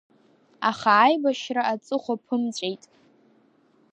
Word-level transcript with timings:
Аха 0.69 0.91
аибашьра 1.05 1.61
аҵыхәа 1.73 2.15
ԥымҵәеит. 2.23 2.83